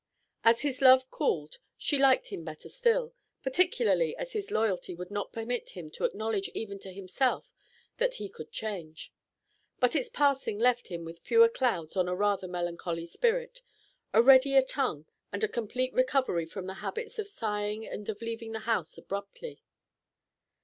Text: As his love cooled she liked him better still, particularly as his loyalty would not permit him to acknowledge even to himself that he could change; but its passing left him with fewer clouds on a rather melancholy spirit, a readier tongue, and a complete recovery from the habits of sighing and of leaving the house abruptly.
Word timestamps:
As 0.43 0.63
his 0.63 0.81
love 0.81 1.11
cooled 1.11 1.59
she 1.77 1.99
liked 1.99 2.29
him 2.29 2.43
better 2.43 2.67
still, 2.69 3.13
particularly 3.43 4.17
as 4.17 4.33
his 4.33 4.49
loyalty 4.49 4.95
would 4.95 5.11
not 5.11 5.31
permit 5.31 5.77
him 5.77 5.91
to 5.91 6.05
acknowledge 6.05 6.49
even 6.55 6.79
to 6.79 6.91
himself 6.91 7.45
that 7.97 8.15
he 8.15 8.27
could 8.27 8.51
change; 8.51 9.13
but 9.79 9.95
its 9.95 10.09
passing 10.09 10.57
left 10.57 10.87
him 10.87 11.05
with 11.05 11.19
fewer 11.19 11.47
clouds 11.49 11.95
on 11.95 12.07
a 12.07 12.15
rather 12.15 12.47
melancholy 12.47 13.05
spirit, 13.05 13.61
a 14.11 14.23
readier 14.23 14.63
tongue, 14.63 15.05
and 15.31 15.43
a 15.43 15.47
complete 15.47 15.93
recovery 15.93 16.47
from 16.47 16.65
the 16.65 16.73
habits 16.81 17.19
of 17.19 17.27
sighing 17.27 17.85
and 17.85 18.09
of 18.09 18.23
leaving 18.23 18.53
the 18.53 18.61
house 18.61 18.97
abruptly. 18.97 19.61